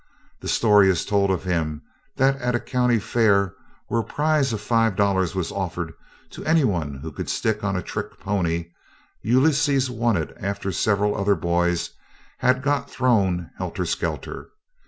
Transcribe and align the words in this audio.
The 0.39 0.47
story 0.47 0.89
is 0.89 1.05
told 1.05 1.29
of 1.29 1.43
him 1.43 1.83
that 2.15 2.35
at 2.41 2.55
a 2.55 2.59
county 2.59 2.97
fair, 2.97 3.53
where 3.87 4.01
a 4.01 4.03
prize 4.03 4.51
of 4.51 4.59
five 4.59 4.95
dollars 4.95 5.35
was 5.35 5.51
offered 5.51 5.93
to 6.31 6.43
any 6.43 6.63
one 6.63 6.95
who 6.95 7.11
could 7.11 7.29
stick 7.29 7.63
on 7.63 7.75
a 7.75 7.83
trick 7.83 8.19
pony, 8.19 8.71
Ulysses 9.21 9.91
won 9.91 10.17
it 10.17 10.35
after 10.39 10.71
several 10.71 11.15
other 11.15 11.35
boys 11.35 11.91
had 12.39 12.63
got 12.63 12.89
thrown 12.89 13.51
helter 13.59 13.85
skelter. 13.85 14.49